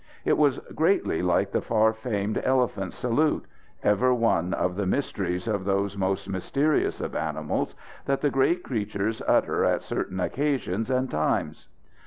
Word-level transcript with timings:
It 0.25 0.35
was 0.35 0.57
greatly 0.73 1.21
like 1.21 1.51
the 1.51 1.61
far 1.61 1.93
famed 1.93 2.41
elephant 2.43 2.91
salute 2.91 3.45
ever 3.83 4.11
one 4.15 4.51
of 4.51 4.75
the 4.75 4.87
mysteries 4.87 5.47
of 5.47 5.63
those 5.63 5.95
most 5.95 6.27
mysterious 6.27 7.01
of 7.01 7.15
animals 7.15 7.75
that 8.05 8.21
the 8.21 8.31
great 8.31 8.63
creatures 8.63 9.21
utter 9.27 9.63
at 9.63 9.83
certain 9.83 10.19
occasions 10.19 10.89
and 10.89 11.07
times. 11.07 11.67